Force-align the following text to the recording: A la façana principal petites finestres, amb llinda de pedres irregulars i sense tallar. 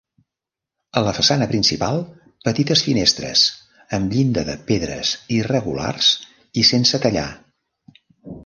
A 0.99 1.01
la 1.07 1.11
façana 1.17 1.47
principal 1.51 1.99
petites 2.47 2.83
finestres, 2.87 3.43
amb 3.99 4.17
llinda 4.17 4.47
de 4.49 4.57
pedres 4.73 5.13
irregulars 5.41 6.11
i 6.63 6.69
sense 6.75 7.03
tallar. 7.05 7.29